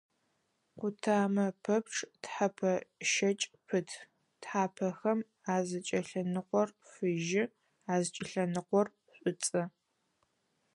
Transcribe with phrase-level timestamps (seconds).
[0.77, 2.71] Къутамэ пэпчъ тхьэпэ
[3.11, 3.89] щэкӀ пыт,
[4.41, 5.19] тхьапэхэм
[5.55, 7.43] азыкӀэлъэныкъор фыжьы,
[7.93, 9.63] азыкӀэлъэныкъор шӀуцӀэ.